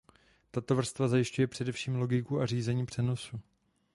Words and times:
Tato 0.51 0.75
vrstva 0.75 1.07
zajišťuje 1.07 1.47
především 1.47 1.95
logiku 1.95 2.39
a 2.41 2.45
řízení 2.45 2.85
přenosu. 2.85 3.39